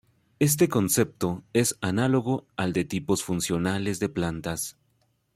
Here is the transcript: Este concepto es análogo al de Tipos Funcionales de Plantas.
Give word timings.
Este 0.39 0.67
concepto 0.67 1.43
es 1.53 1.77
análogo 1.79 2.47
al 2.57 2.73
de 2.73 2.85
Tipos 2.85 3.21
Funcionales 3.23 3.99
de 3.99 4.09
Plantas. 4.09 4.75